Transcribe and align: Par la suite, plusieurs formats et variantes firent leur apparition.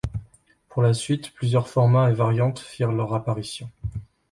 Par 0.69 0.83
la 0.83 0.95
suite, 0.95 1.31
plusieurs 1.31 1.69
formats 1.69 2.09
et 2.09 2.15
variantes 2.15 2.57
firent 2.57 2.91
leur 2.91 3.13
apparition. 3.13 3.69